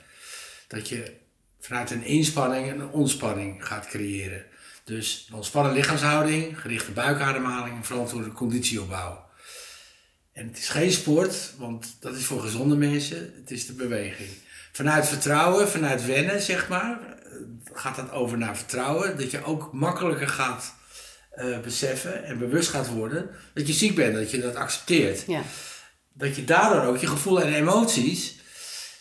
Dat 0.67 0.89
je 0.89 1.13
vanuit 1.59 1.91
een 1.91 2.03
inspanning 2.03 2.71
een 2.71 2.89
ontspanning 2.89 3.65
gaat 3.67 3.87
creëren. 3.87 4.45
Dus 4.83 5.25
een 5.29 5.35
ontspannen 5.35 5.73
lichaamshouding, 5.73 6.61
gerichte 6.61 6.91
buikademhaling 6.91 7.75
en 7.75 7.85
verantwoorde 7.85 8.31
conditieopbouw. 8.31 9.27
En 10.33 10.47
het 10.47 10.57
is 10.57 10.69
geen 10.69 10.91
sport, 10.91 11.53
want 11.57 11.97
dat 11.99 12.15
is 12.15 12.25
voor 12.25 12.41
gezonde 12.41 12.75
mensen, 12.75 13.33
het 13.35 13.51
is 13.51 13.65
de 13.65 13.73
beweging. 13.73 14.29
Vanuit 14.71 15.07
vertrouwen, 15.07 15.69
vanuit 15.69 16.05
wennen, 16.05 16.41
zeg 16.41 16.69
maar, 16.69 16.99
gaat 17.73 17.95
dat 17.95 18.11
over 18.11 18.37
naar 18.37 18.57
vertrouwen. 18.57 19.17
Dat 19.17 19.31
je 19.31 19.43
ook 19.43 19.73
makkelijker 19.73 20.27
gaat 20.27 20.73
eh, 21.29 21.59
beseffen 21.59 22.23
en 22.23 22.37
bewust 22.37 22.69
gaat 22.69 22.87
worden 22.87 23.29
dat 23.53 23.67
je 23.67 23.73
ziek 23.73 23.95
bent, 23.95 24.15
dat 24.15 24.31
je 24.31 24.41
dat 24.41 24.55
accepteert. 24.55 25.23
Ja. 25.27 25.41
Dat 26.13 26.35
je 26.35 26.43
daardoor 26.43 26.81
ook 26.81 26.97
je 26.97 27.07
gevoelens 27.07 27.45
en 27.45 27.53
emoties, 27.53 28.39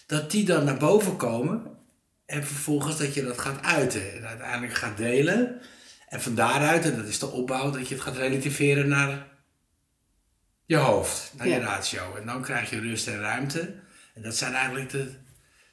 dat 0.07 0.30
die 0.30 0.45
dan 0.45 0.64
naar 0.64 0.76
boven 0.76 1.16
komen 1.16 1.76
en 2.26 2.47
vervolgens 2.47 2.99
dat 2.99 3.14
je 3.14 3.25
dat 3.25 3.38
gaat 3.38 3.62
uiten 3.62 4.12
en 4.12 4.26
uiteindelijk 4.26 4.75
gaat 4.75 4.97
delen. 4.97 5.61
En 6.09 6.21
van 6.21 6.35
daaruit, 6.35 6.85
en 6.85 6.97
dat 6.97 7.07
is 7.07 7.18
de 7.18 7.30
opbouw, 7.30 7.71
dat 7.71 7.88
je 7.88 7.95
het 7.95 8.02
gaat 8.02 8.16
relativeren 8.16 8.88
naar 8.88 9.26
je 10.64 10.76
hoofd, 10.76 11.33
naar 11.37 11.49
je 11.49 11.59
ratio. 11.59 12.16
En 12.16 12.26
dan 12.26 12.42
krijg 12.42 12.71
je 12.71 12.80
rust 12.80 13.07
en 13.07 13.21
ruimte. 13.21 13.75
En 14.14 14.23
dat 14.23 14.37
zijn 14.37 14.54
eigenlijk 14.54 14.90
de, 14.90 15.14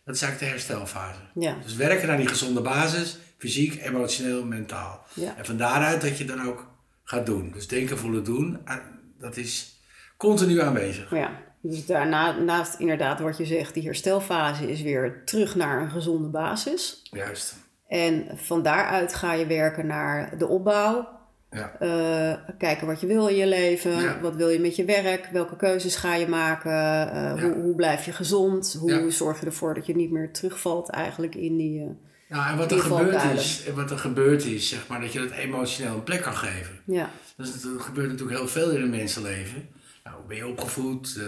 dat 0.05 0.15
is 0.15 0.21
eigenlijk 0.21 0.39
de 0.39 0.57
herstelfase. 0.57 1.19
Ja. 1.33 1.57
Dus 1.63 1.75
werken 1.75 2.07
naar 2.07 2.17
die 2.17 2.27
gezonde 2.27 2.61
basis, 2.61 3.17
fysiek, 3.37 3.81
emotioneel, 3.81 4.45
mentaal. 4.45 5.05
Ja. 5.13 5.37
En 5.37 5.45
van 5.45 5.57
daaruit 5.57 6.01
dat 6.01 6.17
je 6.17 6.25
dan 6.25 6.47
ook 6.47 6.67
gaat 7.03 7.25
doen. 7.25 7.51
Dus 7.51 7.67
denken, 7.67 7.97
voelen, 7.97 8.23
doen, 8.23 8.59
ah, 8.65 8.77
dat 9.19 9.37
is 9.37 9.79
continu 10.17 10.61
aanwezig. 10.61 11.09
Ja, 11.09 11.39
dus 11.61 11.85
daarna, 11.85 12.31
naast 12.31 12.79
inderdaad 12.79 13.19
wat 13.19 13.37
je 13.37 13.45
zegt, 13.45 13.73
die 13.73 13.83
herstelfase 13.83 14.71
is 14.71 14.81
weer 14.81 15.21
terug 15.25 15.55
naar 15.55 15.81
een 15.81 15.91
gezonde 15.91 16.27
basis. 16.27 17.01
Juist. 17.11 17.55
En 17.87 18.27
van 18.35 18.63
daaruit 18.63 19.13
ga 19.13 19.33
je 19.33 19.45
werken 19.45 19.87
naar 19.87 20.37
de 20.37 20.47
opbouw. 20.47 21.14
Ja. 21.55 21.75
Eh, 21.79 22.37
kijken 22.57 22.87
wat 22.87 23.01
je 23.01 23.07
wil 23.07 23.27
in 23.27 23.35
je 23.35 23.47
leven. 23.47 24.21
Wat 24.21 24.35
wil 24.35 24.49
je 24.49 24.59
met 24.59 24.75
je 24.75 24.85
werk? 24.85 25.29
Welke 25.31 25.55
keuzes 25.55 25.95
ga 25.95 26.15
je 26.15 26.27
maken? 26.27 26.71
Eh, 27.11 27.41
hoe, 27.41 27.53
hoe 27.53 27.75
blijf 27.75 28.05
je 28.05 28.11
gezond? 28.11 28.77
Hoe 28.79 29.11
zorg 29.11 29.39
je 29.39 29.45
ervoor 29.45 29.73
dat 29.73 29.85
je 29.85 29.95
niet 29.95 30.11
meer 30.11 30.31
terugvalt 30.31 30.89
eigenlijk 30.89 31.35
in 31.35 31.57
die... 31.57 31.97
Nou, 32.29 32.51
en 32.51 32.57
wat 32.57 32.71
er 32.71 32.79
gebeurd 32.79 33.23
is, 33.33 33.63
wat 33.75 33.91
er 33.91 33.97
gebeurd 33.97 34.45
is, 34.45 34.69
zeg 34.69 34.87
maar, 34.87 35.01
dat 35.01 35.13
je 35.13 35.19
dat 35.19 35.31
emotioneel 35.31 35.93
een 35.93 36.03
plek 36.03 36.21
kan 36.21 36.35
geven. 36.35 36.79
ja, 36.85 37.09
Dus 37.37 37.63
er 37.63 37.79
gebeurt 37.79 38.09
natuurlijk 38.09 38.37
heel 38.37 38.47
veel 38.47 38.69
in 38.69 38.81
een 38.81 38.89
mensenleven. 38.89 39.69
Nou, 40.03 40.15
hoe 40.17 40.25
ben 40.27 40.37
je 40.37 40.47
opgevoed? 40.47 41.19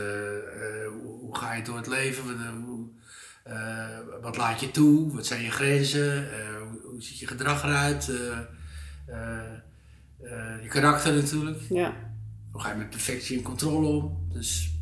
Hoe, 1.01 1.36
ga 1.36 1.53
je 1.53 1.63
door 1.63 1.77
het 1.77 1.88
leven? 1.88 2.24
Wat, 4.22 4.38
laat 4.38 4.60
je 4.60 4.72
toe? 4.72 5.15
Wat 5.15 5.25
zijn 5.25 5.43
je 5.43 5.51
grenzen? 5.51 6.27
Hoe, 6.69 6.91
hoe 6.91 7.01
ziet 7.01 7.19
je 7.19 7.27
gedrag 7.27 7.63
eruit? 7.63 8.12
Eh, 10.31 10.63
je 10.63 10.67
karakter 10.67 11.13
natuurlijk. 11.13 11.60
ja, 11.69 11.93
Hoe 12.51 12.62
ga 12.62 12.69
je 12.72 12.77
met 12.77 12.89
perfectie 12.89 13.38
en 13.38 13.43
controle 13.43 13.88
om? 13.88 14.27
Dus 14.34 14.75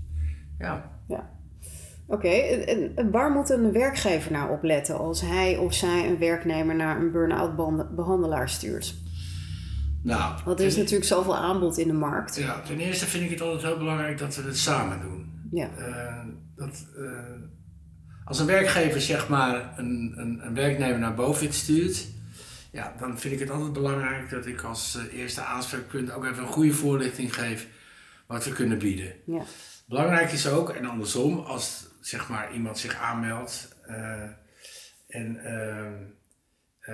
ja, 0.60 0.92
ja. 1.08 1.34
Oké, 2.08 2.30
waar 3.12 3.32
moet 3.32 3.50
een 3.50 3.72
werkgever 3.72 4.32
nou 4.32 4.52
op 4.52 4.64
letten 4.64 4.98
als 4.98 5.22
hij 5.22 5.58
of 5.58 5.74
zij 5.74 6.10
een 6.10 6.18
werknemer 6.20 6.76
naar 6.76 6.98
een 7.02 7.12
burn-out 7.12 7.56
behandelaar 7.96 8.50
stuurt? 8.50 8.96
nou. 10.04 10.34
Want 10.46 10.60
er 10.60 10.66
is 10.66 10.74
ten- 10.74 10.82
natuurlijk 10.82 11.10
zoveel 11.10 11.36
aanbod 11.38 11.78
in 11.78 11.88
de 11.88 11.94
markt. 11.94 12.36
Ja, 12.36 12.62
ten 12.62 12.80
eerste 12.80 13.06
vind 13.06 13.24
ik 13.24 13.30
het 13.30 13.42
altijd 13.42 13.62
heel 13.64 13.78
belangrijk 13.78 14.18
dat 14.18 14.36
we 14.36 14.42
het 14.42 14.58
samen 14.58 15.02
doen. 15.02 15.48
Ja, 15.52 15.70
Eh, 15.78 16.26
dat, 16.56 16.86
eh, 16.98 17.42
als 18.26 18.40
een 18.40 18.46
werkgever 18.46 19.02
zeg 19.02 19.30
maar 19.30 19.74
een, 19.78 20.14
een, 20.16 20.46
een 20.46 20.54
werknemer 20.54 21.00
naar 21.00 21.16
boven 21.16 21.54
stuurt, 21.54 22.08
ja, 22.76 22.96
dan 23.00 23.20
vind 23.20 23.34
ik 23.34 23.40
het 23.40 23.50
altijd 23.50 23.74
belangrijk 23.74 24.30
dat 24.30 24.46
ik 24.46 24.62
als 24.62 24.96
eh, 24.96 25.20
eerste 25.20 25.42
aanspreekpunt 25.42 26.12
ook 26.12 26.26
even 26.26 26.44
een 26.44 26.50
goede 26.50 26.74
voorlichting 26.74 27.36
geef 27.36 27.68
wat 28.28 28.46
we 28.46 28.52
kunnen 28.52 28.78
bieden. 28.78 29.14
ja, 29.26 29.42
Belangrijk 29.86 30.32
is 30.32 30.48
ook, 30.48 30.70
en 30.70 30.86
andersom, 30.86 31.40
als 31.40 31.88
zeg 32.02 32.30
maar 32.30 32.54
iemand 32.54 32.80
zich 32.80 32.96
aanmeldt 32.96 33.76
eh, 33.82 34.22
en 35.08 35.38
eh, 35.38 36.94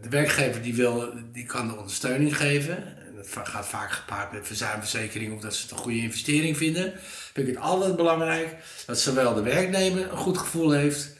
de 0.00 0.08
werkgever 0.10 0.62
die 0.62 0.74
wil, 0.74 1.12
die 1.32 1.46
kan 1.46 1.68
de 1.68 1.76
ondersteuning 1.76 2.36
geven. 2.36 2.76
En 3.06 3.14
dat 3.16 3.28
gaat 3.28 3.66
vaak 3.66 3.90
gepaard 3.90 4.32
met 4.32 4.46
verzuimverzekering 4.46 5.34
of 5.34 5.40
dat 5.40 5.54
ze 5.54 5.62
het 5.62 5.70
een 5.70 5.76
goede 5.76 5.98
investering 5.98 6.56
vinden. 6.56 6.92
Vind 7.32 7.48
ik 7.48 7.54
het 7.54 7.62
altijd 7.62 7.96
belangrijk 7.96 8.56
dat 8.86 8.98
zowel 8.98 9.34
de 9.34 9.42
werknemer 9.42 10.10
een 10.10 10.16
goed 10.16 10.38
gevoel 10.38 10.70
heeft 10.70 11.16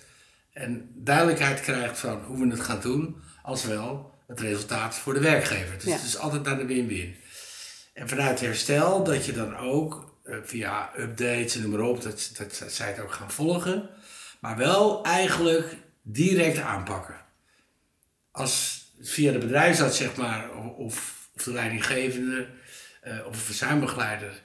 en 0.53 0.91
duidelijkheid 0.95 1.61
krijgt 1.61 1.99
van 1.99 2.23
hoe 2.25 2.39
we 2.39 2.51
het 2.51 2.61
gaan 2.61 2.81
doen, 2.81 3.17
als 3.51 3.65
wel 3.65 4.15
het 4.27 4.41
resultaat 4.41 4.95
voor 4.95 5.15
de 5.15 5.21
werkgever. 5.21 5.75
Dus 5.75 5.85
Ja. 5.85 5.93
het 5.93 6.03
is 6.03 6.19
altijd 6.19 6.43
naar 6.43 6.59
de 6.59 6.65
win-win. 6.67 7.17
En 7.93 8.09
vanuit 8.09 8.41
herstel 8.41 9.05
dat 9.05 9.25
je 9.27 9.33
dan 9.33 9.57
ook 9.57 10.19
eh, 10.25 10.37
via 10.45 10.93
updates 10.99 11.55
en 11.55 11.61
noem 11.63 11.71
maar 11.71 11.81
op, 11.81 12.03
dat, 12.03 12.31
dat, 12.37 12.57
dat 12.59 12.73
zij 12.73 12.89
het 12.89 13.01
ook 13.01 13.13
gaan 13.13 13.31
volgen. 13.31 13.89
Maar 14.41 14.57
wel 14.57 15.05
eigenlijk 15.05 15.77
direct 16.03 16.59
aanpakken. 16.59 17.15
Als 18.31 18.85
via 19.01 19.33
de 19.33 19.39
bedrijfsarts 19.39 19.97
zeg 19.97 20.17
maar, 20.17 20.51
of, 20.57 21.29
of, 21.35 21.45
de 21.45 21.53
leidinggevende 21.53 22.49
eh, 23.01 23.27
of 23.27 23.35
een 23.35 23.41
verzuimbegeleider, 23.41 24.43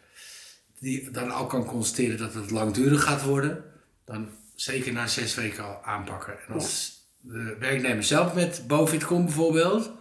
die 0.80 1.12
dan 1.12 1.32
ook 1.32 1.50
kan 1.50 1.66
constateren 1.66 2.18
dat 2.18 2.34
het 2.34 2.52
langdurig 2.52 3.04
gaat 3.04 3.24
worden, 3.24 3.64
dan 4.06 4.30
zeker 4.56 4.94
na 4.94 5.08
zes 5.08 5.36
weken 5.36 5.64
al 5.64 5.84
aanpakken. 5.84 6.38
En 6.48 6.54
als 6.54 6.95
de 7.28 7.56
werknemer 7.60 8.04
zelf 8.04 8.34
met 8.34 8.64
BOVID 8.68 9.06
komt 9.06 9.26
bijvoorbeeld, 9.26 9.92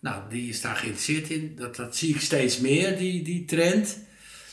nou, 0.00 0.22
die 0.28 0.48
is 0.48 0.60
daar 0.60 0.76
geïnteresseerd 0.76 1.30
in. 1.30 1.56
Dat, 1.56 1.76
dat 1.76 1.96
zie 1.96 2.14
ik 2.14 2.20
steeds 2.20 2.58
meer, 2.58 2.96
die, 2.98 3.22
die 3.22 3.44
trend. 3.44 3.98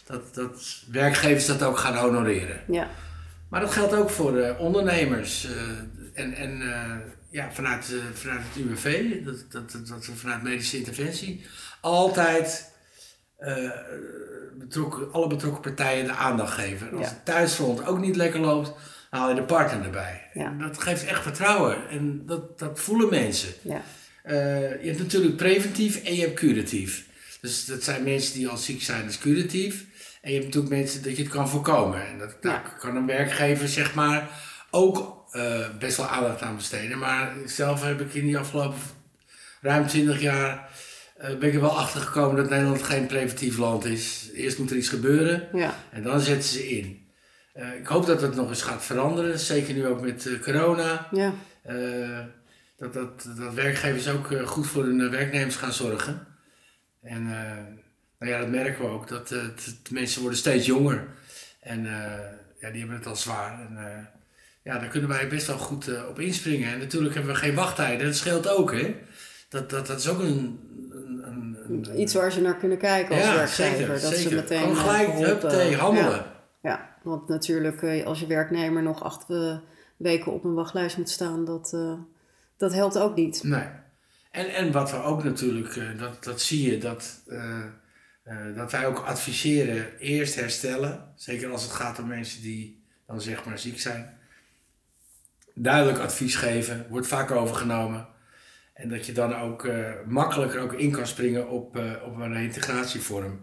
Dat, 0.05 0.33
dat 0.35 0.83
werkgevers 0.91 1.45
dat 1.45 1.63
ook 1.63 1.77
gaan 1.77 1.95
honoreren. 1.97 2.61
ja, 2.67 2.89
Maar 3.49 3.61
dat 3.61 3.71
geldt 3.71 3.93
ook 3.95 4.09
voor 4.09 4.37
eh, 4.37 4.59
ondernemers. 4.59 5.45
eh, 5.45 6.21
en 6.23 6.33
en 6.33 6.61
eh, 6.73 6.95
ja, 7.29 7.51
vanuit, 7.51 7.93
vanuit 8.13 8.41
het 8.43 8.63
UWV, 8.65 9.11
dat, 9.25 9.35
dat, 9.51 9.87
dat, 9.87 10.09
vanuit 10.15 10.43
medische 10.43 10.77
interventie, 10.77 11.45
altijd 11.81 12.73
betrokken, 14.57 15.11
alle 15.13 15.27
betrokken 15.27 15.61
partijen 15.61 16.05
de 16.05 16.11
aandacht 16.11 16.53
geven. 16.53 16.87
En 16.89 16.97
als 16.97 17.07
Ja. 17.07 17.13
het 17.13 17.25
thuisfront 17.25 17.85
ook 17.85 17.99
niet 17.99 18.15
lekker 18.15 18.39
loopt, 18.39 18.73
haal 19.15 19.29
je 19.29 19.35
de 19.35 19.43
partner 19.43 19.85
erbij. 19.85 20.21
Ja. 20.33 20.55
Dat 20.59 20.81
geeft 20.81 21.05
echt 21.05 21.21
vertrouwen. 21.23 21.89
En 21.89 22.25
dat, 22.25 22.59
dat 22.59 22.79
voelen 22.79 23.09
mensen. 23.09 23.49
ja, 23.61 23.81
Eh, 24.23 24.81
je 24.81 24.87
hebt 24.87 24.99
natuurlijk 24.99 25.35
preventief 25.35 26.03
en 26.03 26.15
je 26.15 26.21
hebt 26.21 26.39
curatief. 26.39 27.05
Dus 27.41 27.65
dat 27.65 27.83
zijn 27.83 28.03
mensen 28.03 28.33
die 28.33 28.47
al 28.47 28.57
ziek 28.57 28.81
zijn, 28.81 29.01
dat 29.01 29.09
is 29.09 29.17
curatief. 29.17 29.85
En 30.21 30.31
je 30.31 30.39
hebt 30.39 30.45
natuurlijk 30.45 30.75
mensen 30.75 31.03
dat 31.03 31.17
je 31.17 31.23
het 31.23 31.31
kan 31.31 31.49
voorkomen. 31.49 32.07
En 32.07 32.17
dat, 32.17 32.37
daar 32.41 32.75
kan 32.79 32.95
een 32.95 33.05
werkgever 33.05 33.67
zeg 33.67 33.93
maar 33.93 34.29
ook 34.71 35.25
eh, 35.31 35.69
best 35.79 35.97
wel 35.97 36.07
aandacht 36.07 36.41
aan 36.41 36.55
besteden. 36.55 36.97
Maar 36.99 37.33
zelf 37.45 37.83
heb 37.83 38.01
ik 38.01 38.13
in 38.13 38.25
die 38.25 38.37
afgelopen 38.37 38.79
ruim 39.61 39.87
20 39.87 40.21
jaar 40.21 40.69
eh, 41.17 41.37
ben 41.37 41.49
ik 41.49 41.55
er 41.55 41.61
wel 41.61 41.77
achter 41.79 42.01
gekomen 42.01 42.35
dat 42.35 42.49
Nederland 42.49 42.83
geen 42.83 43.05
preventief 43.05 43.57
land 43.57 43.85
is. 43.85 44.29
Eerst 44.33 44.57
moet 44.57 44.71
er 44.71 44.77
iets 44.77 44.89
gebeuren 44.89 45.47
ja, 45.53 45.75
en 45.91 46.03
dan 46.03 46.19
zetten 46.19 46.49
ze 46.49 46.69
in. 46.69 47.04
Eh, 47.55 47.75
ik 47.75 47.87
hoop 47.87 48.05
dat 48.05 48.19
dat 48.19 48.35
nog 48.35 48.49
eens 48.49 48.61
gaat 48.61 48.85
veranderen, 48.85 49.39
zeker 49.39 49.73
nu 49.73 49.87
ook 49.87 50.01
met 50.01 50.25
eh, 50.25 50.39
corona. 50.41 51.07
ja, 51.11 51.33
Eh, 51.61 52.19
dat, 52.77 52.93
dat, 52.93 53.27
dat 53.37 53.53
werkgevers 53.53 54.09
ook 54.09 54.27
goed 54.45 54.67
voor 54.67 54.83
hun 54.83 55.09
werknemers 55.09 55.55
gaan 55.55 55.73
zorgen. 55.73 56.27
En 57.01 57.23
nou 58.19 58.31
ja, 58.31 58.39
dat 58.39 58.49
merken 58.49 58.81
we 58.81 58.89
ook. 58.89 59.07
Dat 59.07 59.27
de 59.27 59.53
mensen 59.89 60.21
worden 60.21 60.39
steeds 60.39 60.65
jonger. 60.65 61.07
En 61.59 61.83
ja, 62.59 62.69
die 62.69 62.79
hebben 62.79 62.97
het 62.97 63.05
al 63.07 63.15
zwaar. 63.15 63.59
En 63.59 64.07
ja, 64.63 64.79
daar 64.79 64.89
kunnen 64.89 65.09
wij 65.09 65.27
best 65.27 65.47
wel 65.47 65.57
goed 65.57 66.07
op 66.07 66.19
inspringen. 66.19 66.71
En 66.71 66.79
natuurlijk 66.79 67.13
hebben 67.13 67.33
we 67.33 67.39
geen 67.39 67.55
wachttijden. 67.55 68.05
Dat 68.05 68.15
scheelt 68.15 68.47
ook, 68.49 68.71
hè. 68.71 68.95
Dat, 69.49 69.69
dat, 69.69 69.87
dat 69.87 69.99
is 69.99 70.07
ook 70.07 70.19
een... 70.19 70.59
een, 71.23 71.57
een, 71.69 71.99
Iets 71.99 72.13
waar 72.13 72.31
ze 72.31 72.41
naar 72.41 72.57
kunnen 72.57 72.77
kijken 72.77 73.15
als 73.15 73.25
ja, 73.25 73.35
werkgever. 73.35 73.75
zeker, 73.75 73.87
dat 73.87 74.15
ze 74.15 74.35
meteen 74.35 74.59
Gewoon 74.59 74.75
gelijk, 74.75 75.11
huppatee, 75.11 75.75
handelen. 75.75 76.11
Ja, 76.11 76.34
ja, 76.65 76.97
want 77.03 77.27
natuurlijk 77.27 77.81
eh, 77.81 78.05
als 78.05 78.19
je 78.19 78.27
werknemer 78.27 78.83
nog 78.83 79.03
acht 79.03 79.29
eh, 79.29 79.57
weken 79.97 80.31
op 80.31 80.43
een 80.43 80.53
wachtlijst 80.53 80.97
moet 80.97 81.09
staan, 81.09 81.45
dat, 81.45 81.73
eh, 81.73 81.93
dat 82.57 82.73
helpt 82.73 82.97
ook 82.97 83.15
niet. 83.15 83.43
Nee. 83.43 83.67
En, 84.31 84.53
en 84.53 84.71
wat 84.71 84.91
we 84.91 84.97
ook 84.97 85.23
natuurlijk, 85.23 85.97
dat, 85.97 86.23
dat 86.23 86.41
zie 86.41 86.71
je, 86.71 86.77
dat, 86.77 87.21
dat 88.55 88.71
wij 88.71 88.87
ook 88.87 88.99
adviseren 88.99 89.97
eerst 89.99 90.35
herstellen. 90.35 91.11
Zeker 91.15 91.51
als 91.51 91.63
het 91.63 91.71
gaat 91.71 91.99
om 91.99 92.07
mensen 92.07 92.41
die 92.41 92.83
dan 93.07 93.21
zeg 93.21 93.45
maar 93.45 93.59
ziek 93.59 93.79
zijn. 93.79 94.17
Duidelijk 95.53 95.99
advies 95.99 96.35
geven, 96.35 96.85
wordt 96.89 97.07
vaak 97.07 97.31
overgenomen. 97.31 98.07
En 98.73 98.89
dat 98.89 99.05
je 99.05 99.11
dan 99.11 99.35
ook 99.35 99.67
makkelijker 100.05 100.59
ook 100.59 100.73
in 100.73 100.91
kan 100.91 101.07
springen 101.07 101.49
op, 101.49 101.79
op 102.05 102.15
een 102.19 102.33
reïntegratievorm. 102.33 103.39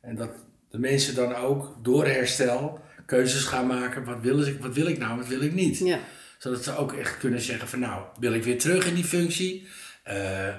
En 0.00 0.16
dat 0.16 0.45
de 0.76 0.82
mensen 0.82 1.14
dan 1.14 1.34
ook 1.34 1.76
door 1.82 2.06
herstel 2.06 2.80
keuzes 3.06 3.44
gaan 3.44 3.66
maken. 3.66 4.04
Wat 4.04 4.20
wil 4.20 4.40
ik, 4.40 4.60
wat 4.60 4.74
wil 4.74 4.86
ik 4.86 4.98
nou, 4.98 5.16
wat 5.16 5.26
wil 5.26 5.40
ik 5.40 5.52
niet 5.52 5.78
Ja, 5.78 5.98
zodat 6.38 6.64
ze 6.64 6.76
ook 6.76 6.92
echt 6.92 7.18
kunnen 7.18 7.40
zeggen 7.40 7.68
van 7.68 7.78
nou, 7.78 8.02
wil 8.18 8.32
ik 8.32 8.44
weer 8.44 8.58
terug 8.58 8.86
in 8.86 8.94
die 8.94 9.04
functie? 9.04 9.68
Eh, 10.02 10.54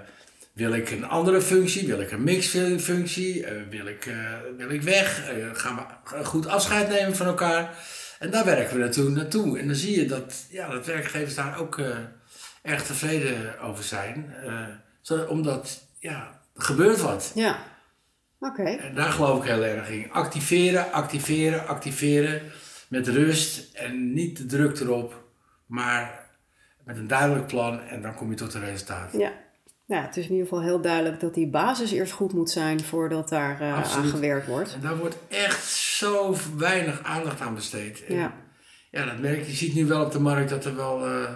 wil 0.53 0.73
ik 0.73 0.91
een 0.91 1.05
andere 1.05 1.41
functie? 1.41 1.87
Wil 1.87 1.99
ik 1.99 2.11
een 2.11 2.23
mixfunctie? 2.23 3.45
Eh 3.45 3.61
wil, 3.69 3.87
ik, 3.87 4.05
eh, 4.05 4.33
wil 4.57 4.69
ik 4.69 4.81
weg? 4.81 5.31
Gaan 5.53 5.87
we 6.03 6.23
goed 6.23 6.47
afscheid 6.47 6.89
nemen 6.89 7.15
van 7.15 7.27
elkaar? 7.27 7.77
En 8.19 8.31
daar 8.31 8.45
werken 8.45 8.73
we 8.73 8.79
naartoe. 8.79 9.09
naartoe. 9.09 9.59
En 9.59 9.67
dan 9.67 9.75
zie 9.75 9.99
je 9.99 10.05
dat, 10.05 10.45
ja, 10.49 10.69
dat 10.69 10.85
werkgevers 10.85 11.35
daar 11.35 11.59
ook 11.59 11.81
erg 12.61 12.83
tevreden 12.83 13.59
over 13.59 13.83
zijn. 13.83 14.33
Zodat, 15.01 15.27
omdat 15.27 15.81
ja, 15.99 16.39
er 16.55 16.61
gebeurt 16.61 17.01
wat. 17.01 17.31
Ja. 17.35 17.76
Oké. 18.39 18.63
En 18.63 18.95
daar 18.95 19.11
geloof 19.11 19.43
ik 19.43 19.49
heel 19.49 19.63
erg 19.63 19.89
in. 19.89 20.11
Activeren, 20.11 20.91
activeren, 20.91 21.67
activeren. 21.67 22.41
Met 22.87 23.07
rust 23.07 23.75
en 23.75 24.13
niet 24.13 24.37
de 24.37 24.45
druk 24.45 24.79
erop, 24.79 25.23
maar 25.65 26.29
met 26.83 26.97
een 26.97 27.07
duidelijk 27.07 27.47
plan 27.47 27.81
en 27.81 28.01
dan 28.01 28.15
kom 28.15 28.29
je 28.29 28.35
tot 28.35 28.53
een 28.53 28.65
resultaat. 28.65 29.11
Ja. 29.13 29.31
Ja, 29.85 30.01
het 30.01 30.17
is 30.17 30.25
in 30.25 30.31
ieder 30.31 30.47
geval 30.47 30.63
heel 30.63 30.81
duidelijk 30.81 31.19
dat 31.19 31.33
die 31.33 31.47
basis 31.47 31.91
eerst 31.91 32.11
goed 32.11 32.33
moet 32.33 32.49
zijn 32.49 32.83
voordat 32.83 33.29
daar 33.29 33.61
eh, 33.61 33.73
aan 33.73 34.05
gewerkt 34.05 34.47
wordt. 34.47 34.73
En 34.73 34.81
daar 34.81 34.97
wordt 34.97 35.17
echt 35.27 35.65
zo 35.65 36.35
weinig 36.57 37.03
aandacht 37.03 37.41
aan 37.41 37.55
besteed. 37.55 38.05
En 38.05 38.15
Ja. 38.15 38.33
Ja, 38.91 39.05
dat 39.05 39.19
merk 39.19 39.39
je. 39.39 39.45
Je 39.45 39.55
ziet 39.57 39.75
nu 39.75 39.85
wel 39.85 40.05
op 40.05 40.11
de 40.11 40.19
markt 40.19 40.49
dat 40.49 40.65
er 40.65 40.75
wel 40.75 41.05
eh, 41.05 41.29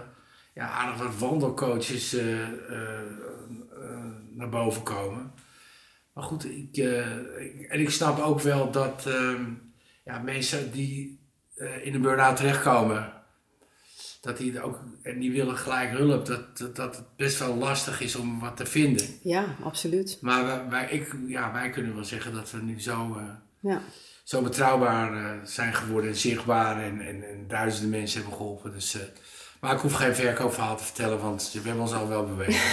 ja, 0.54 0.70
aardig 0.70 1.04
wat 1.04 1.18
wandelcoaches 1.18 2.14
eh, 2.14 2.26
naar 4.34 4.50
boven 4.50 4.84
komen. 4.84 5.32
Maar 6.14 6.24
goed, 6.24 6.46
ik, 6.46 6.78
eh, 6.78 7.18
ik- 7.40 7.66
en 7.70 7.80
ik 7.80 7.90
snap 7.90 8.20
ook 8.20 8.40
wel 8.42 8.72
dat 8.72 9.06
ehm, 9.08 9.44
ja, 10.06 10.20
mensen 10.20 10.72
die 10.72 11.20
eh, 11.56 11.86
in 11.86 11.94
een 11.94 12.02
burn-out 12.02 12.36
terechtkomen, 12.38 13.14
dat 14.22 14.38
die 14.38 14.62
ook, 14.62 14.80
en 15.04 15.20
die 15.20 15.32
willen 15.32 15.58
gelijk 15.58 15.90
hulp, 15.92 16.26
dat, 16.26 16.58
dat, 16.58 16.76
dat 16.76 16.96
het 16.96 17.06
best 17.16 17.40
wel 17.40 17.56
lastig 17.56 18.02
is 18.02 18.16
om 18.16 18.40
wat 18.40 18.58
te 18.58 18.66
vinden. 18.66 19.06
Ja, 19.24 19.56
absoluut. 19.64 20.18
Maar 20.22 20.46
wij, 20.46 20.70
wij, 20.70 20.90
ik, 20.90 21.16
ja, 21.28 21.52
wij 21.54 21.70
kunnen 21.70 21.96
wel 21.96 22.04
zeggen 22.04 22.34
dat 22.34 22.52
we 22.52 22.58
nu 22.62 22.82
zo... 22.82 23.16
eh, 23.18 23.24
Ja. 23.60 23.82
zo 24.24 24.42
betrouwbaar 24.42 25.40
zijn 25.48 25.74
geworden 25.74 26.10
en 26.10 26.16
zichtbaar 26.16 26.84
en, 26.84 27.00
en, 27.02 27.30
en 27.30 27.48
duizenden 27.48 27.90
mensen 28.00 28.20
hebben 28.22 28.38
geholpen. 28.38 28.72
Dus, 28.72 28.98
maar 29.62 29.74
ik 29.74 29.80
hoef 29.80 29.94
geen 29.94 30.16
verkoopverhaal 30.16 30.78
te 30.78 30.84
vertellen, 30.84 31.20
want 31.20 31.50
we 31.54 31.60
hebben 31.64 31.82
ons 31.82 31.94
al 31.94 32.08
wel 32.08 32.26
bewezen. 32.26 32.62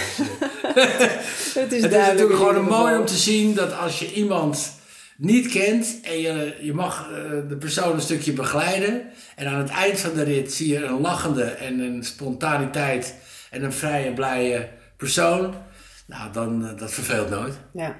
Dus, 0.73 1.55
eh, 1.55 1.61
Het 1.63 1.71
is, 1.71 1.71
het 1.71 1.71
is 1.71 1.81
duidelijk 1.81 2.29
natuurlijk 2.29 2.37
gewoon 2.37 2.63
mooi 2.63 2.97
om 2.97 3.05
te 3.05 3.17
zien 3.17 3.55
dat 3.55 3.77
als 3.77 3.99
je 3.99 4.13
iemand 4.13 4.77
niet 5.17 5.47
kent 5.47 5.99
en 6.01 6.19
je, 6.19 6.57
je 6.61 6.73
mag 6.73 7.11
eh, 7.11 7.31
de 7.49 7.57
persoon 7.59 7.93
een 7.93 8.01
stukje 8.01 8.33
begeleiden. 8.33 9.01
En 9.35 9.47
aan 9.47 9.59
het 9.59 9.69
eind 9.69 9.99
van 9.99 10.13
de 10.13 10.23
rit 10.23 10.53
zie 10.53 10.67
je 10.67 10.85
een 10.85 11.01
lachende 11.01 11.43
en 11.43 11.79
een 11.79 12.03
spontaniteit 12.03 13.15
en 13.51 13.63
een 13.63 13.73
vrije, 13.73 14.13
blije 14.13 14.69
persoon. 14.97 15.53
Nou, 16.07 16.31
dan 16.31 16.63
uh, 16.63 16.77
dat 16.77 16.91
verveelt 16.91 17.29
nooit. 17.29 17.59
Ja. 17.73 17.95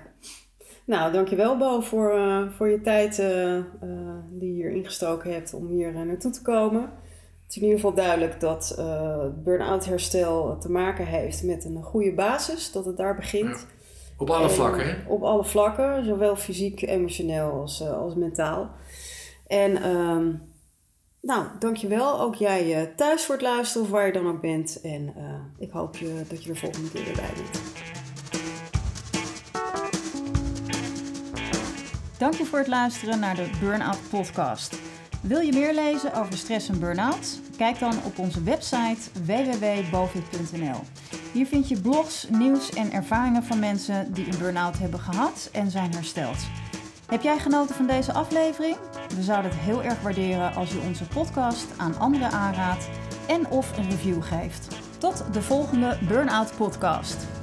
Nou, 0.86 1.12
dankjewel 1.12 1.58
Bo 1.58 1.82
voor, 1.82 2.18
uh, 2.18 2.42
voor 2.58 2.70
je 2.70 2.82
tijd 2.82 3.20
uh, 3.20 3.60
die 4.30 4.50
je 4.50 4.54
hier 4.54 4.72
ingestoken 4.72 5.34
hebt 5.34 5.54
om 5.54 5.68
hier 5.68 6.06
naartoe 6.06 6.32
te 6.32 6.42
komen. 6.42 6.90
Het 7.50 7.58
is 7.58 7.64
in 7.64 7.70
ieder 7.70 7.86
geval 7.86 8.04
duidelijk 8.04 8.40
dat 8.40 8.76
burn-out 9.44 9.86
herstel 9.86 10.58
te 10.60 10.72
maken 10.72 11.06
heeft 11.06 11.44
met 11.44 11.66
een 11.66 11.84
goede 11.84 12.14
basis, 12.14 12.72
dat 12.72 12.86
het 12.86 12.98
daar 12.98 13.16
begint. 13.16 13.56
Ja. 13.56 13.76
Op 14.18 14.30
alle 14.30 14.44
en, 14.44 14.52
vlakken, 14.52 14.88
hè? 14.88 14.96
Op 15.08 15.24
alle 15.24 15.44
vlakken, 15.46 16.06
zowel 16.06 16.36
fysiek, 16.36 16.82
emotioneel 16.82 17.52
als, 17.52 17.82
als 17.82 18.16
mentaal. 18.16 18.70
En 19.48 19.90
um, 19.90 20.42
nou, 21.22 21.46
dankjewel. 21.60 22.20
Ook 22.20 22.36
jij 22.36 22.94
thuis 22.96 23.26
voor 23.26 23.36
het 23.36 23.44
luisteren 23.44 23.88
of 23.88 23.92
waar 23.92 24.06
je 24.06 24.14
dan 24.14 24.28
ook 24.28 24.42
bent. 24.42 24.82
En 24.82 25.14
ik 25.58 25.72
hoop 25.72 25.96
je, 25.98 26.22
dat 26.30 26.44
je 26.44 26.50
de 26.54 26.60
volgende 26.60 26.92
keer 26.92 27.04
weer 27.04 27.16
bij 27.16 27.32
bent. 27.36 27.62
Dank 32.18 32.34
je 32.34 32.46
voor 32.46 32.60
het 32.60 32.68
luisteren 32.68 33.20
naar 33.20 33.36
de 33.36 33.50
Burnout 33.62 34.00
Podcast. 34.10 34.89
Wil 35.22 35.40
je 35.40 35.54
meer 35.54 35.74
lezen 35.74 36.14
over 36.14 36.38
stress 36.38 36.70
en 36.70 36.80
burn-out? 36.80 37.40
Kijk 37.58 37.80
dan 37.80 37.94
op 38.04 38.20
onze 38.20 38.44
website 38.44 38.98
www.bovit.nl. 39.26 40.80
Hier 41.32 41.46
vind 41.46 41.70
je 41.70 41.82
blogs, 41.82 42.28
nieuws 42.30 42.70
en 42.70 42.92
ervaringen 42.92 43.44
van 43.44 43.60
mensen 43.60 44.14
die 44.14 44.26
een 44.26 44.38
burn-out 44.38 44.78
hebben 44.78 45.00
gehad 45.00 45.50
en 45.52 45.72
zijn 45.72 45.94
hersteld. 45.94 46.38
Heb 47.08 47.22
jij 47.22 47.40
genoten 47.40 47.76
van 47.76 47.88
deze 47.88 48.14
aflevering? 48.14 48.78
We 49.16 49.24
zouden 49.24 49.52
het 49.52 49.60
heel 49.60 49.84
erg 49.84 50.02
waarderen 50.02 50.56
als 50.56 50.72
je 50.72 50.82
onze 50.88 51.08
podcast 51.08 51.68
aan 51.78 52.00
anderen 52.00 52.32
aanraadt 52.32 52.90
en 53.28 53.48
of 53.48 53.78
een 53.78 53.90
review 53.90 54.24
geeft. 54.24 54.68
Tot 54.98 55.24
de 55.32 55.42
volgende 55.42 55.98
Burnout 56.08 56.56
Podcast. 56.58 57.39